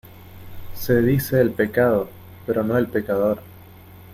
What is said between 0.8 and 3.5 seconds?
dice el pecado, pero no el pecador.